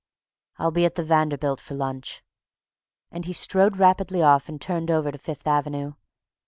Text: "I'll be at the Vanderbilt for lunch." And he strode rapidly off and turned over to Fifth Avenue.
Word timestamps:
"I'll 0.57 0.71
be 0.71 0.85
at 0.85 0.95
the 0.95 1.03
Vanderbilt 1.03 1.59
for 1.61 1.75
lunch." 1.75 2.23
And 3.11 3.25
he 3.25 3.33
strode 3.33 3.77
rapidly 3.77 4.23
off 4.23 4.49
and 4.49 4.59
turned 4.59 4.89
over 4.89 5.11
to 5.11 5.17
Fifth 5.19 5.45
Avenue. 5.45 5.93